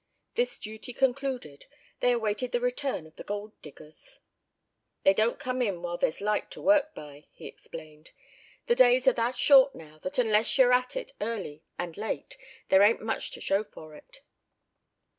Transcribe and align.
This 0.33 0.57
duty 0.59 0.93
concluded, 0.93 1.67
they 1.99 2.11
awaited 2.11 2.51
the 2.51 2.59
return 2.59 3.05
of 3.05 3.17
the 3.17 3.23
gold 3.23 3.51
diggers. 3.61 4.19
"They 5.03 5.13
don't 5.13 5.37
come 5.37 5.61
in 5.61 5.83
while 5.83 5.99
there's 5.99 6.21
light 6.21 6.49
to 6.57 6.61
work 6.63 6.95
by," 6.95 7.27
he 7.31 7.45
explained; 7.45 8.09
"the 8.65 8.73
days 8.73 9.07
are 9.07 9.13
that 9.13 9.37
short 9.37 9.75
now, 9.75 9.99
that 9.99 10.17
unless 10.17 10.57
you're 10.57 10.73
at 10.73 10.95
it 10.95 11.11
early 11.21 11.61
and 11.77 11.95
late 11.97 12.35
there 12.69 12.81
ain't 12.81 13.03
much 13.03 13.29
to 13.33 13.41
show 13.41 13.63
for 13.63 13.93
it." 13.93 14.21